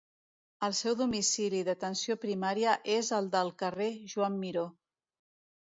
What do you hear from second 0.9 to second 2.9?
domicili d'atenció primària